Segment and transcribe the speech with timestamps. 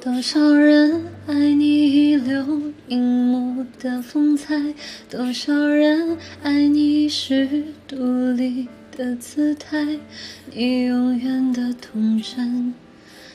[0.00, 4.54] 多少人爱你遗留荧幕的风采，
[5.10, 9.98] 多少人爱你一时独立的姿态，
[10.54, 12.72] 你永远的童真，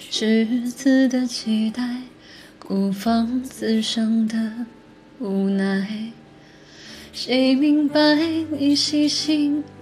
[0.09, 2.03] 赤子的期待，
[2.57, 4.65] 孤芳自赏的
[5.19, 6.13] 无奈。
[7.11, 8.15] 谁明白
[8.57, 9.63] 你细心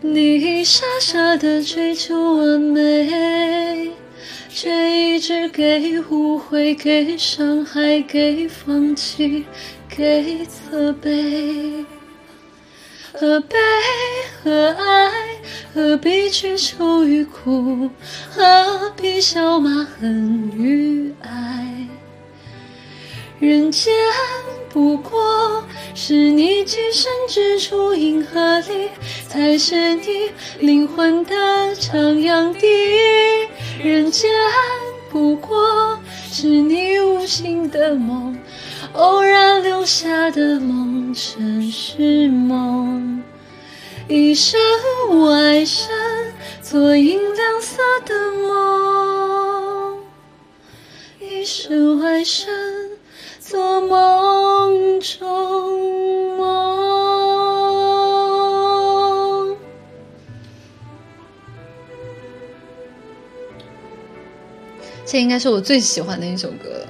[0.00, 3.90] 你傻傻的追求完美，
[4.48, 9.44] 却一直给误会、给伤害、给放弃、
[9.88, 11.84] 给责备。
[13.12, 13.56] 何悲
[14.44, 15.10] 何爱？
[15.74, 17.90] 何必去愁与苦？
[18.30, 21.88] 何必笑骂恨与爱？
[23.40, 23.92] 人间
[24.70, 28.90] 不过是你寄身之处，银河里
[29.26, 31.34] 才是你灵魂的
[31.76, 32.66] 徜徉地。
[33.82, 34.30] 人间
[35.10, 35.98] 不过
[36.30, 38.38] 是你无心的梦，
[38.92, 43.22] 偶然留下的梦，尘世梦。
[44.06, 44.60] 一生
[45.10, 45.88] 无爱深，
[46.62, 48.27] 做银亮色的
[65.10, 66.88] 这应该是我最喜欢的一首歌了。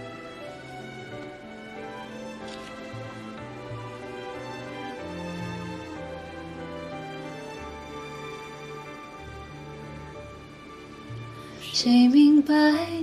[11.61, 12.55] 谁明白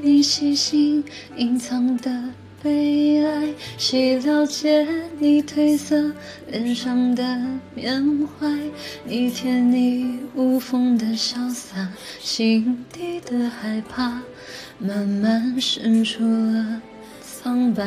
[0.01, 1.01] 你细心
[1.37, 2.31] 隐藏的？
[2.61, 4.87] 悲哀，谁了解
[5.19, 6.11] 你褪色
[6.47, 7.23] 脸上的
[7.75, 8.47] 缅怀？
[9.05, 11.89] 你天衣无缝的潇洒，
[12.19, 14.23] 心底的害怕，
[14.77, 16.81] 慢慢渗出了
[17.21, 17.83] 苍白。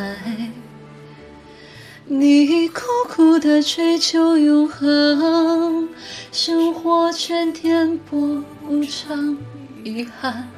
[2.07, 5.89] 你苦苦的追求永恒，
[6.33, 9.37] 生活却颠簸无常，
[9.85, 10.49] 遗憾。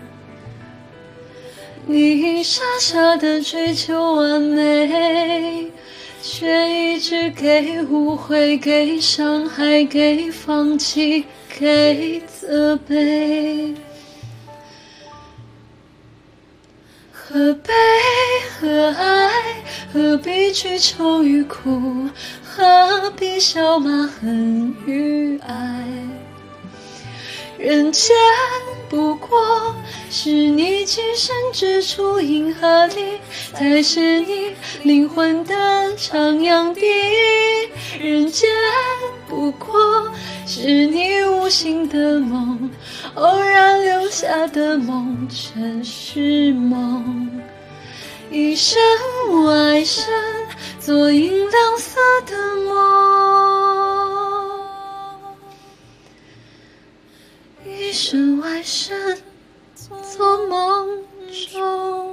[1.86, 5.72] 你傻傻的追求完美，
[6.22, 11.24] 却一直给误会、给伤害、给放弃、
[11.58, 13.74] 给责备。
[17.32, 17.72] 何悲
[18.58, 19.30] 何爱？
[19.92, 22.10] 何必去愁与苦？
[22.42, 25.86] 何必笑骂恨与爱？
[27.56, 28.16] 人间
[28.88, 29.76] 不过
[30.10, 33.20] 是你寄身之处，银河里
[33.54, 35.54] 才是你灵魂的
[35.96, 36.82] 徜徉地。
[38.00, 38.50] 人间
[39.28, 40.12] 不过
[40.52, 42.68] 是你无心的梦，
[43.14, 47.30] 偶然留下的梦，尘世梦。
[48.32, 48.76] 一生
[49.30, 50.04] 无爱深，
[50.80, 54.60] 做银亮色的梦。
[57.64, 59.22] 一生外身，
[60.02, 61.04] 做梦
[61.52, 62.09] 中。